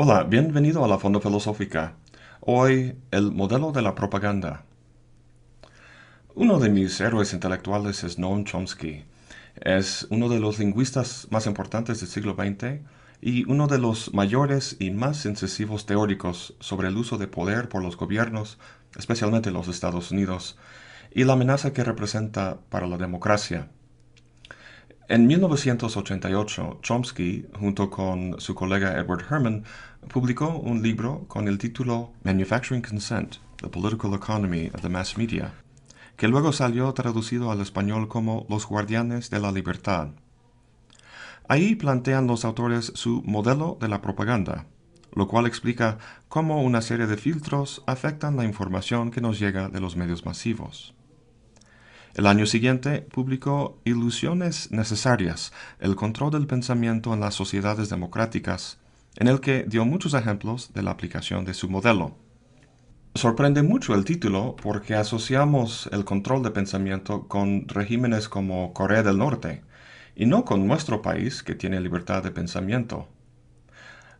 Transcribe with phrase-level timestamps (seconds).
[0.00, 1.96] Hola, bienvenido a la Fondo Filosófica.
[2.38, 4.64] Hoy, el modelo de la propaganda.
[6.36, 9.02] Uno de mis héroes intelectuales es Noam Chomsky.
[9.56, 12.82] Es uno de los lingüistas más importantes del siglo XX
[13.20, 17.82] y uno de los mayores y más incisivos teóricos sobre el uso de poder por
[17.82, 18.60] los gobiernos,
[18.96, 20.56] especialmente los Estados Unidos,
[21.10, 23.68] y la amenaza que representa para la democracia.
[25.10, 29.64] En 1988, Chomsky, junto con su colega Edward Herman,
[30.12, 35.54] publicó un libro con el título Manufacturing Consent, The Political Economy of the Mass Media,
[36.18, 40.08] que luego salió traducido al español como Los Guardianes de la Libertad.
[41.48, 44.66] Ahí plantean los autores su modelo de la propaganda,
[45.14, 45.96] lo cual explica
[46.28, 50.97] cómo una serie de filtros afectan la información que nos llega de los medios masivos.
[52.14, 58.78] El año siguiente publicó Ilusiones Necesarias, el control del pensamiento en las sociedades democráticas,
[59.16, 62.16] en el que dio muchos ejemplos de la aplicación de su modelo.
[63.14, 69.18] Sorprende mucho el título porque asociamos el control de pensamiento con regímenes como Corea del
[69.18, 69.62] Norte,
[70.14, 73.08] y no con nuestro país que tiene libertad de pensamiento.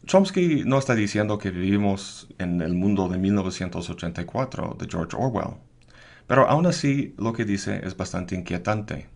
[0.06, 5.56] Chomsky no está diciendo que vivimos en el mundo de 1984 de George Orwell,
[6.28, 9.08] pero aún así lo que dice es bastante inquietante.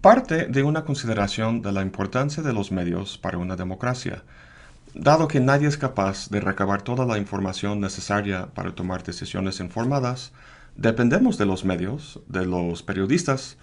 [0.00, 4.22] Parte de una consideración de la importancia de los medios para una democracia,
[4.94, 10.32] dado que nadie es capaz de recabar toda la información necesaria para tomar decisiones informadas,
[10.76, 13.56] dependemos de los medios, de los periodistas,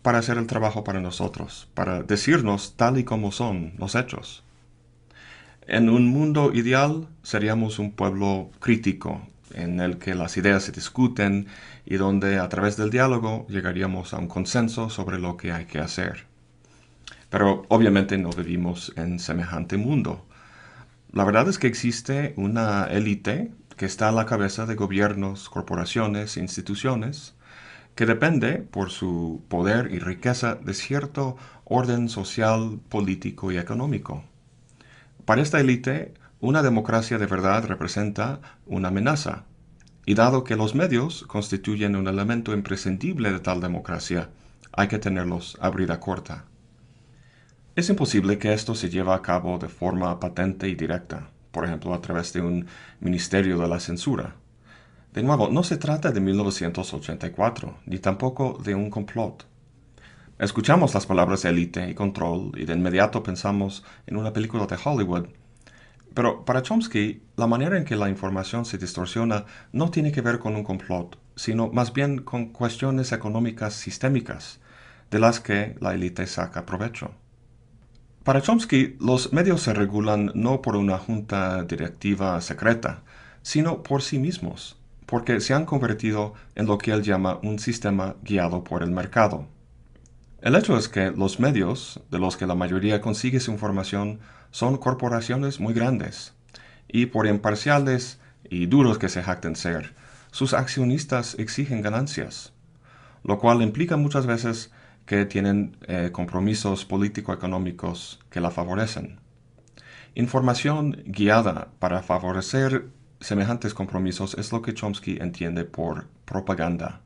[0.00, 4.42] para hacer el trabajo para nosotros, para decirnos tal y como son los hechos.
[5.66, 9.20] En un mundo ideal seríamos un pueblo crítico,
[9.56, 11.46] en el que las ideas se discuten
[11.84, 15.80] y donde a través del diálogo llegaríamos a un consenso sobre lo que hay que
[15.80, 16.26] hacer.
[17.30, 20.24] Pero obviamente no vivimos en semejante mundo.
[21.12, 26.36] La verdad es que existe una élite que está a la cabeza de gobiernos, corporaciones,
[26.36, 27.34] instituciones,
[27.94, 34.22] que depende, por su poder y riqueza, de cierto orden social, político y económico.
[35.24, 39.44] Para esta élite, una democracia de verdad representa una amenaza,
[40.06, 44.30] y dado que los medios constituyen un elemento imprescindible de tal democracia,
[44.72, 46.46] hay que tenerlos a brida corta.
[47.74, 51.92] Es imposible que esto se lleve a cabo de forma patente y directa, por ejemplo
[51.92, 52.66] a través de un
[53.00, 54.36] ministerio de la censura,
[55.16, 59.46] de nuevo, no se trata de 1984, ni tampoco de un complot.
[60.38, 65.28] Escuchamos las palabras élite y control y de inmediato pensamos en una película de Hollywood.
[66.16, 70.38] Pero para Chomsky, la manera en que la información se distorsiona no tiene que ver
[70.38, 74.58] con un complot, sino más bien con cuestiones económicas sistémicas,
[75.10, 77.10] de las que la élite saca provecho.
[78.24, 83.02] Para Chomsky, los medios se regulan no por una junta directiva secreta,
[83.42, 88.16] sino por sí mismos porque se han convertido en lo que él llama un sistema
[88.22, 89.46] guiado por el mercado.
[90.42, 94.20] El hecho es que los medios, de los que la mayoría consigue su información,
[94.56, 96.32] son corporaciones muy grandes,
[96.88, 98.18] y por imparciales
[98.48, 99.94] y duros que se jacten ser,
[100.30, 102.54] sus accionistas exigen ganancias,
[103.22, 104.72] lo cual implica muchas veces
[105.04, 109.20] que tienen eh, compromisos político-económicos que la favorecen.
[110.14, 112.86] Información guiada para favorecer
[113.20, 117.02] semejantes compromisos es lo que Chomsky entiende por propaganda.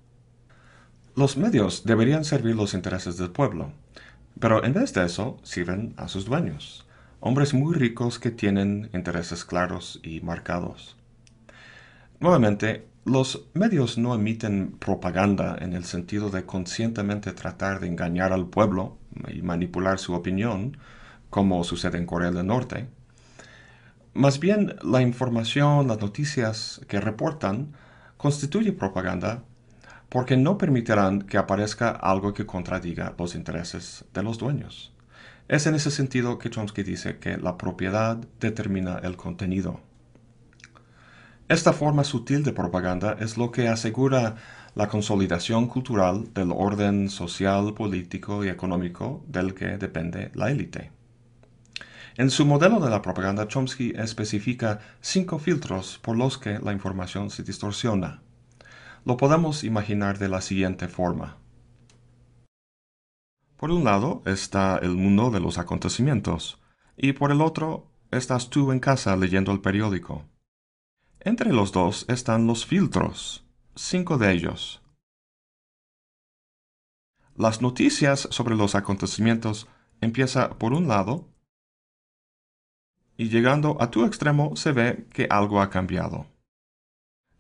[1.17, 3.73] Los medios deberían servir los intereses del pueblo,
[4.39, 6.87] pero en vez de eso sirven a sus dueños,
[7.21, 10.97] hombres muy ricos que tienen intereses claros y marcados.
[12.19, 18.47] Nuevamente, los medios no emiten propaganda en el sentido de conscientemente tratar de engañar al
[18.47, 18.99] pueblo
[19.33, 20.77] y manipular su opinión,
[21.31, 22.89] como sucede en Corea del Norte,
[24.15, 27.75] más bien, la información, las noticias que reportan
[28.17, 29.45] constituye propaganda
[30.09, 34.93] porque no permitirán que aparezca algo que contradiga los intereses de los dueños.
[35.51, 39.81] Es en ese sentido que Chomsky dice que la propiedad determina el contenido.
[41.49, 44.37] Esta forma sutil de propaganda es lo que asegura
[44.77, 50.93] la consolidación cultural del orden social, político y económico del que depende la élite.
[52.17, 57.29] En su modelo de la propaganda, Chomsky especifica cinco filtros por los que la información
[57.29, 58.23] se distorsiona.
[59.05, 61.40] Lo podemos imaginar de la siguiente forma.
[63.61, 66.59] Por un lado está el mundo de los acontecimientos,
[66.97, 70.25] y por el otro estás tú en casa leyendo el periódico.
[71.21, 74.81] Entre los dos están los filtros, cinco de ellos.
[77.37, 79.69] Las noticias sobre los acontecimientos
[80.01, 81.29] empieza por un lado
[83.19, 86.27] y llegando a tu extremo se ve que algo ha cambiado.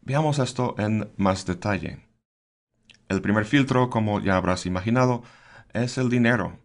[0.02, 2.06] Veamos esto en más detalle.
[3.08, 5.22] El primer filtro, como ya habrás imaginado,
[5.72, 6.58] es el dinero.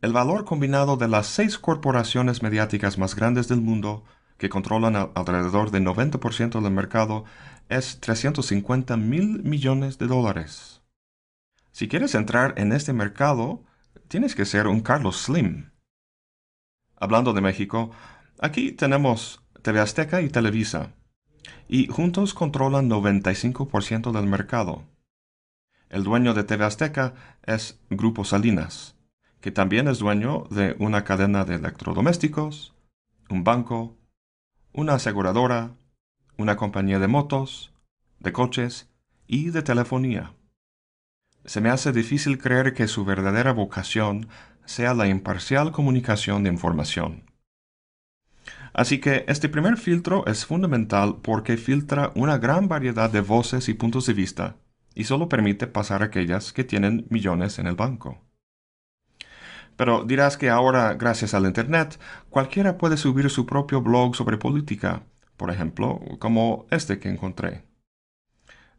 [0.00, 4.04] El valor combinado de las seis corporaciones mediáticas más grandes del mundo,
[4.36, 7.24] que controlan alrededor del 90% del mercado,
[7.68, 10.82] es 350 mil millones de dólares.
[11.72, 13.64] Si quieres entrar en este mercado,
[14.08, 15.70] tienes que ser un Carlos Slim.
[16.96, 17.90] Hablando de México,
[18.40, 20.92] aquí tenemos TV Azteca y Televisa,
[21.68, 24.84] y juntos controlan 95% del mercado.
[25.90, 27.14] El dueño de TV Azteca
[27.46, 28.94] es Grupo Salinas,
[29.40, 32.74] que también es dueño de una cadena de electrodomésticos,
[33.30, 33.96] un banco,
[34.72, 35.72] una aseguradora,
[36.36, 37.72] una compañía de motos,
[38.20, 38.90] de coches
[39.26, 40.34] y de telefonía.
[41.46, 44.28] Se me hace difícil creer que su verdadera vocación
[44.66, 47.24] sea la imparcial comunicación de información.
[48.74, 53.74] Así que este primer filtro es fundamental porque filtra una gran variedad de voces y
[53.74, 54.56] puntos de vista
[54.98, 58.20] y solo permite pasar aquellas que tienen millones en el banco.
[59.76, 62.00] Pero dirás que ahora, gracias al Internet,
[62.30, 65.04] cualquiera puede subir su propio blog sobre política,
[65.36, 67.64] por ejemplo, como este que encontré.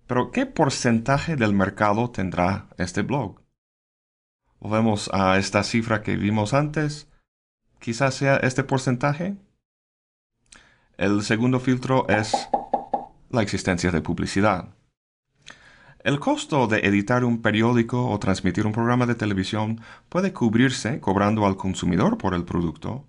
[0.07, 3.39] Pero, ¿qué porcentaje del mercado tendrá este blog?
[4.59, 7.07] Volvemos a esta cifra que vimos antes.
[7.79, 9.37] Quizás sea este porcentaje.
[10.97, 12.35] El segundo filtro es
[13.29, 14.75] la existencia de publicidad.
[16.09, 19.79] El costo de editar un periódico o transmitir un programa de televisión
[20.09, 23.05] puede cubrirse cobrando al consumidor por el producto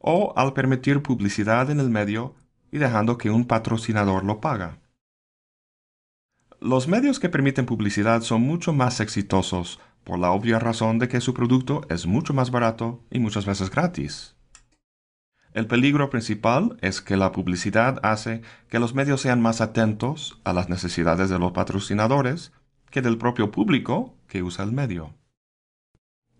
[0.00, 2.34] o al permitir publicidad en el medio
[2.72, 4.80] y dejando que un patrocinador lo paga.
[6.58, 11.20] Los medios que permiten publicidad son mucho más exitosos por la obvia razón de que
[11.20, 14.34] su producto es mucho más barato y muchas veces gratis.
[15.54, 20.52] El peligro principal es que la publicidad hace que los medios sean más atentos a
[20.54, 22.52] las necesidades de los patrocinadores
[22.90, 25.14] que del propio público que usa el medio.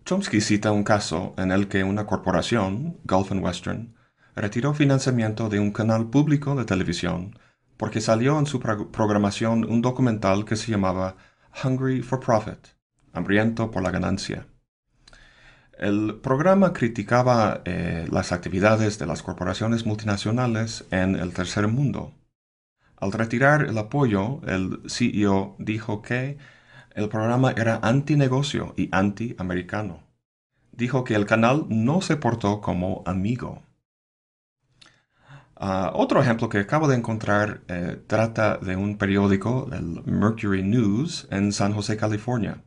[0.05, 3.95] Chomsky cita un caso en el que una corporación, Gulf Western,
[4.35, 7.37] retiró financiamiento de un canal público de televisión
[7.77, 11.15] porque salió en su programación un documental que se llamaba
[11.63, 12.67] Hungry for Profit,
[13.13, 14.47] hambriento por la ganancia.
[15.77, 22.13] El programa criticaba eh, las actividades de las corporaciones multinacionales en el tercer mundo.
[22.97, 26.37] Al retirar el apoyo, el CEO dijo que
[26.91, 30.03] el programa era anti-negocio y anti-americano.
[30.71, 33.63] Dijo que el canal no se portó como amigo.
[35.55, 41.27] Ah, otro ejemplo que acabo de encontrar eh, trata de un periódico, el Mercury News,
[41.31, 42.63] en San José, California.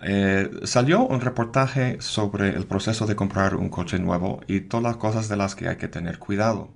[0.00, 4.96] Eh, salió un reportaje sobre el proceso de comprar un coche nuevo y todas las
[4.96, 6.74] cosas de las que hay que tener cuidado.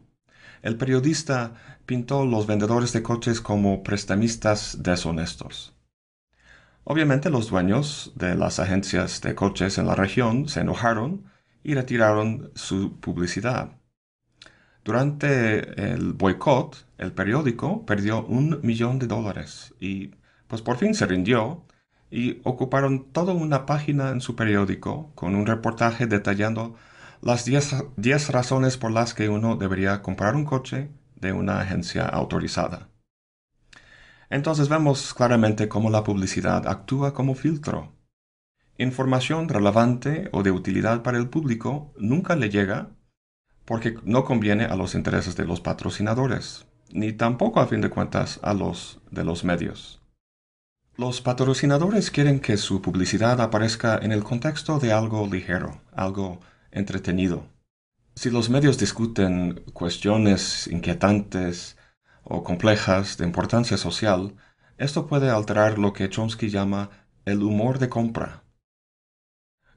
[0.63, 1.55] El periodista
[1.87, 5.75] pintó los vendedores de coches como prestamistas deshonestos.
[6.85, 11.25] Obviamente los dueños de las agencias de coches en la región se enojaron
[11.63, 13.73] y retiraron su publicidad.
[14.85, 20.13] Durante el boicot, el periódico perdió un millón de dólares y
[20.47, 21.67] pues por fin se rindió
[22.11, 26.75] y ocuparon toda una página en su periódico con un reportaje detallando
[27.21, 32.89] las 10 razones por las que uno debería comprar un coche de una agencia autorizada.
[34.31, 37.93] Entonces vemos claramente cómo la publicidad actúa como filtro.
[38.77, 42.91] Información relevante o de utilidad para el público nunca le llega
[43.65, 48.39] porque no conviene a los intereses de los patrocinadores, ni tampoco a fin de cuentas
[48.43, 49.98] a los de los medios.
[51.01, 56.41] Los patrocinadores quieren que su publicidad aparezca en el contexto de algo ligero, algo
[56.73, 57.47] entretenido.
[58.17, 61.77] Si los medios discuten cuestiones inquietantes
[62.25, 64.35] o complejas de importancia social,
[64.77, 66.91] esto puede alterar lo que Chomsky llama
[67.25, 68.43] el humor de compra.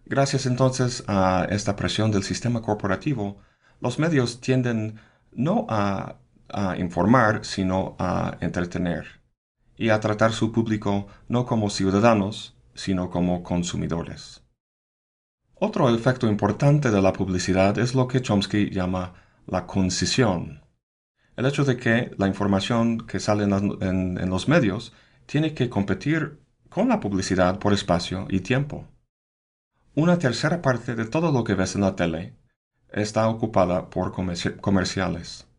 [0.06, 3.38] Gracias entonces a esta presión del sistema corporativo,
[3.80, 5.00] los medios tienden
[5.32, 6.16] no a,
[6.50, 9.21] a informar, sino a entretener
[9.82, 14.44] y a tratar su público no como ciudadanos, sino como consumidores.
[15.56, 19.16] Otro efecto importante de la publicidad es lo que Chomsky llama
[19.48, 20.62] la concisión.
[21.36, 24.94] El hecho de que la información que sale en, los medios
[25.26, 28.86] tiene que competir con la publicidad por espacio y tiempo.
[29.96, 32.36] Una tercera parte de todo lo que ves en la tele
[32.92, 34.14] está ocupada por
[34.62, 35.51] comerciales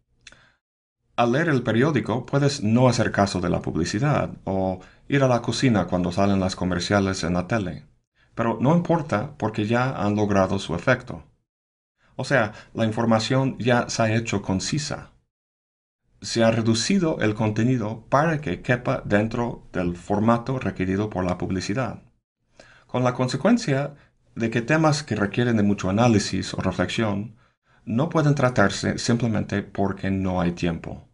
[1.16, 5.42] al leer el periódico puedes no hacer caso de la publicidad o ir a la
[5.42, 7.86] cocina cuando salen las comerciales en la tele.
[8.34, 11.24] Pero no importa porque ya han logrado su efecto.
[12.16, 15.10] O sea, la información ya se ha hecho concisa.
[16.20, 22.02] Se ha reducido el contenido para que quepa dentro del formato requerido por la publicidad,
[22.86, 23.94] con la consecuencia
[24.34, 27.36] de que temas que requieren de mucho análisis o reflexión
[27.84, 31.08] no pueden tratarse simplemente porque no hay tiempo.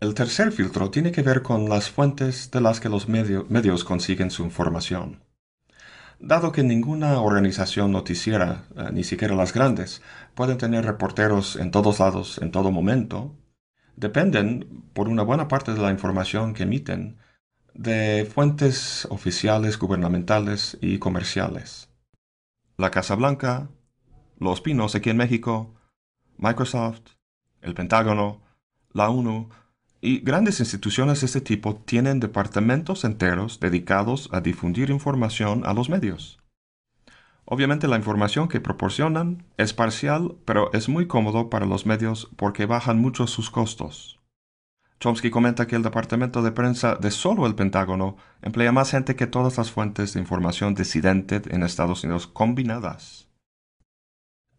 [0.00, 4.30] El tercer filtro tiene que ver con las fuentes de las que los medios consiguen
[4.30, 5.22] su información.
[6.20, 10.02] Dado que ninguna organización noticiera, eh, ni siquiera las grandes,
[10.34, 13.34] pueden tener reporteros en todos lados en todo momento,
[13.96, 17.18] dependen, por una buena parte de la información que emiten,
[17.74, 21.88] de fuentes oficiales, gubernamentales y comerciales.
[22.76, 23.68] La Casa Blanca,
[24.38, 25.74] Los Pinos aquí en México,
[26.36, 27.02] Microsoft,
[27.62, 28.42] el Pentágono,
[28.92, 29.48] la ONU
[30.00, 35.88] y grandes instituciones de este tipo tienen departamentos enteros dedicados a difundir información a los
[35.88, 36.38] medios.
[37.46, 42.66] Obviamente la información que proporcionan es parcial, pero es muy cómodo para los medios porque
[42.66, 44.20] bajan mucho sus costos.
[45.00, 49.26] Chomsky comenta que el departamento de prensa de solo el Pentágono emplea más gente que
[49.26, 53.28] todas las fuentes de información disidente en Estados Unidos combinadas.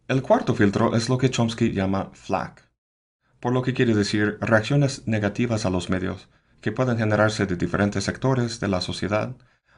[0.08, 2.70] El cuarto filtro es lo que Chomsky llama FLAC,
[3.40, 6.28] por lo que quiere decir reacciones negativas a los medios
[6.60, 9.34] que pueden generarse de diferentes sectores de la sociedad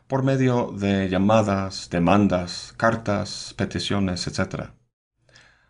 [0.07, 4.65] por medio de llamadas, demandas, cartas, peticiones, etc.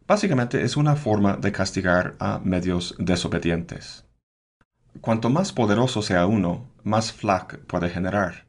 [0.08, 4.06] Básicamente es una forma de castigar a medios desobedientes.
[5.00, 8.48] Cuanto más poderoso sea uno, más flack puede generar.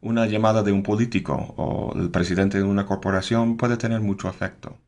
[0.00, 4.78] Una llamada de un político o el presidente de una corporación puede tener mucho efecto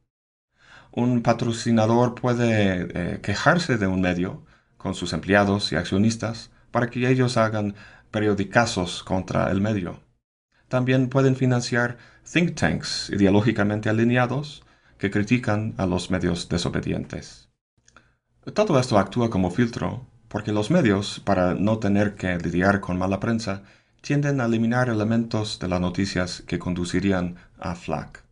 [0.99, 4.43] un patrocinador puede eh, quejarse de un medio
[4.77, 7.77] con sus empleados y accionistas para que ellos hagan
[8.11, 10.01] periodicazos contra el medio.
[10.67, 11.99] También pueden financiar
[12.31, 14.65] think tanks ideológicamente alineados
[14.99, 17.49] que critican a los medios desobedientes.
[18.53, 23.21] Todo esto actúa como filtro porque los medios, para no tener que lidiar con mala
[23.21, 23.63] prensa,
[24.01, 28.28] tienden a eliminar elementos de las noticias que conducirían a FLAC.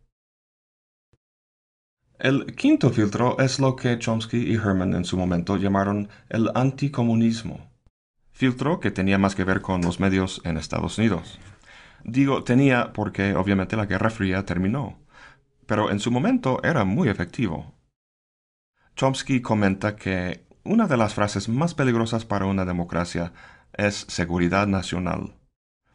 [2.19, 7.69] El quinto filtro es lo que Chomsky y Herman en su momento llamaron el anticomunismo,
[8.31, 11.37] filtro que tenía más que ver con los medios en Estados Unidos.
[12.03, 14.97] Digo tenía porque obviamente la Guerra Fría terminó,
[15.67, 17.75] pero en su momento era muy efectivo.
[18.95, 23.31] Chomsky comenta que una de las frases más peligrosas para una democracia
[23.73, 25.35] es seguridad nacional,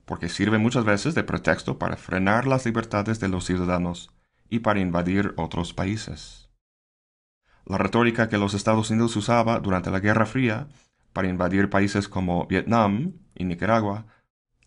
[0.04, 4.12] porque sirve muchas veces de pretexto para frenar las libertades de los ciudadanos
[4.52, 6.50] y para invadir otros países.
[7.64, 10.68] La retórica que los Estados Unidos usaba durante la Guerra Fría
[11.14, 14.04] para invadir países como Vietnam y Nicaragua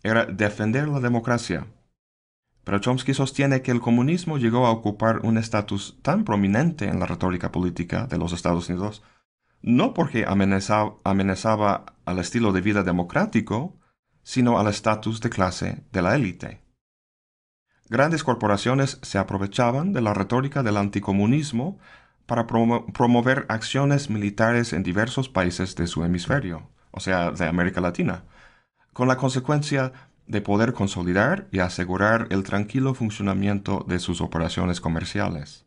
[0.02, 1.68] era defender la democracia.
[2.64, 7.06] Pero Chomsky sostiene que el comunismo llegó a ocupar un estatus tan prominente en la
[7.06, 9.04] retórica política de los Estados Unidos,
[9.62, 13.78] no porque amenazaba, amenazaba al estilo de vida democrático,
[14.24, 16.65] sino al estatus de clase de la élite.
[17.88, 21.78] Grandes corporaciones se aprovechaban de la retórica del anticomunismo
[22.26, 28.24] para promover acciones militares en diversos países de su hemisferio, o sea, de América Latina,
[28.92, 29.92] con la consecuencia
[30.26, 35.64] de poder consolidar y asegurar el tranquilo funcionamiento de sus operaciones comerciales.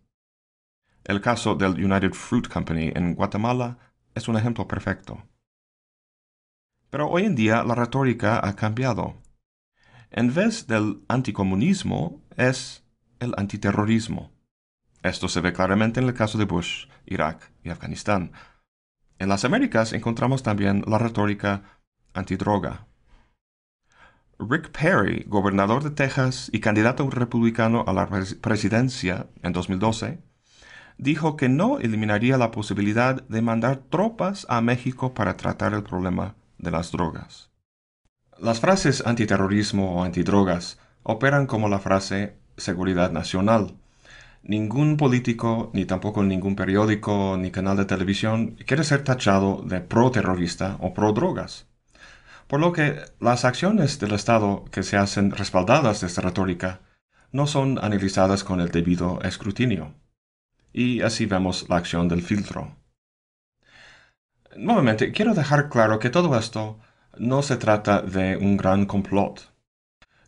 [1.06, 3.78] El caso del United Fruit Company en Guatemala
[4.14, 5.24] es un ejemplo perfecto.
[6.90, 9.16] Pero hoy en día la retórica ha cambiado
[10.12, 12.84] en vez del anticomunismo es
[13.20, 14.32] el antiterrorismo.
[15.04, 18.32] Esto se ve claramente en el caso de Bush, Irak y Afganistán.
[19.18, 21.80] En las Américas encontramos también la retórica
[22.14, 22.88] antidroga.
[24.40, 30.20] Rick Perry, gobernador de Texas y candidato republicano a la presidencia en 2012,
[30.98, 36.36] dijo que no eliminaría la posibilidad de mandar tropas a México para tratar el problema
[36.58, 37.49] de las drogas.
[38.42, 43.76] Las frases antiterrorismo o antidrogas operan como la frase seguridad nacional.
[44.44, 50.78] Ningún político, ni tampoco ningún periódico ni canal de televisión quiere ser tachado de pro-terrorista
[50.80, 51.68] o pro-drogas.
[52.48, 56.80] Por lo que las acciones del Estado que se hacen respaldadas de esta retórica
[57.34, 59.96] no son analizadas con el debido escrutinio.
[60.72, 62.74] Y así vemos la acción del filtro.
[64.56, 66.80] Nuevamente, quiero dejar claro que todo esto
[67.20, 69.54] no se trata de un gran complot.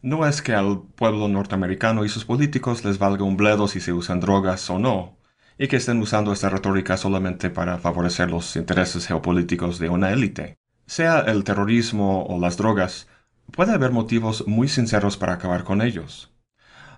[0.01, 3.93] No es que al pueblo norteamericano y sus políticos les valga un bledo si se
[3.93, 5.17] usan drogas o no,
[5.57, 10.57] y que estén usando esta retórica solamente para favorecer los intereses geopolíticos de una élite.
[10.85, 13.07] Sea el terrorismo o las drogas,
[13.51, 16.33] puede haber motivos muy sinceros para acabar con ellos.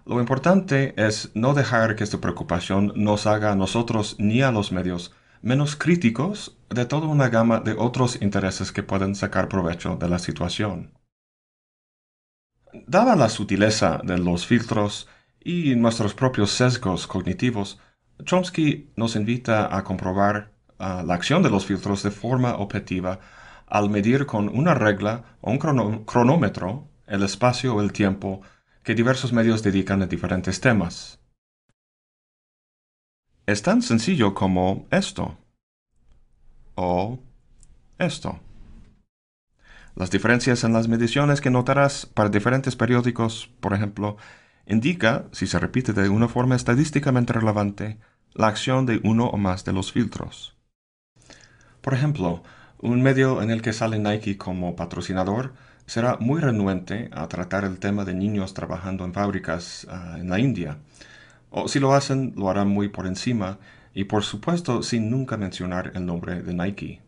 [0.05, 4.71] Lo importante es no dejar que esta preocupación nos haga a nosotros ni a los
[4.71, 10.09] medios menos críticos de toda una gama de otros intereses que pueden sacar provecho de
[10.09, 10.97] la situación.
[12.87, 15.07] Dada la sutileza de los filtros
[15.39, 17.79] y nuestros propios sesgos cognitivos,
[18.23, 23.19] Chomsky nos invita a comprobar ah, la acción de los filtros de forma objetiva
[23.67, 28.41] al medir con una regla o un cronómetro el espacio o el tiempo
[28.83, 31.19] que diversos medios dedican a diferentes temas.
[33.45, 35.37] Es tan sencillo como esto
[36.75, 37.19] o
[37.97, 38.39] esto.
[39.95, 44.17] Las diferencias en las mediciones que notarás para diferentes periódicos, por ejemplo,
[44.65, 47.99] indica, si se repite de una forma estadísticamente relevante,
[48.33, 50.57] la acción de uno o más de los filtros.
[51.81, 52.41] Por ejemplo,
[52.79, 55.53] un medio en el que sale Nike como patrocinador
[55.85, 60.39] será muy renuente a tratar el tema de niños trabajando en fábricas ah, en la
[60.39, 60.77] India.
[61.49, 63.59] O si lo hacen, lo harán muy por encima
[63.93, 67.01] y por supuesto sin nunca mencionar el nombre de Nike.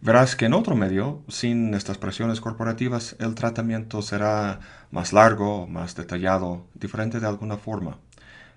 [0.00, 4.58] Verás que en otro medio, sin estas presiones corporativas, el tratamiento será
[4.90, 7.98] más largo, más detallado, diferente de alguna forma.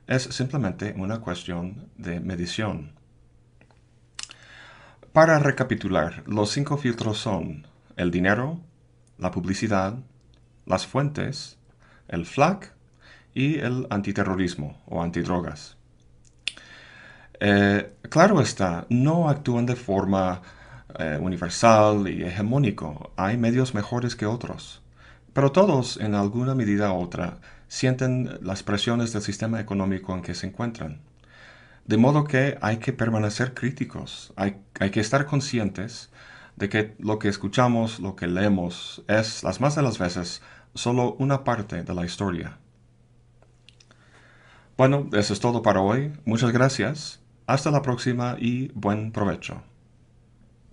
[0.07, 2.93] Es simplemente una cuestión de medición.
[5.13, 8.59] Para recapitular, los cinco filtros son el dinero,
[9.19, 9.99] la publicidad,
[10.65, 11.57] las fuentes,
[12.07, 12.73] el FLAC
[13.33, 15.77] y el antiterrorismo o antidrogas.
[17.39, 20.41] Eh, claro está, no actúan de forma
[20.99, 23.11] eh, universal y hegemónico.
[23.17, 24.81] Hay medios mejores que otros.
[25.33, 30.35] Pero todos, en alguna medida u otra, sienten las presiones del sistema económico en que
[30.35, 31.01] se encuentran.
[31.85, 36.09] De modo que hay que permanecer críticos, hay que estar conscientes
[36.55, 40.41] de que lo que escuchamos, lo que leemos, es, las más de las veces,
[40.73, 42.57] solo una parte de la historia.
[44.77, 46.13] Bueno, eso es todo para hoy.
[46.25, 47.21] Muchas gracias.
[47.47, 49.61] Hasta la próxima y buen provecho.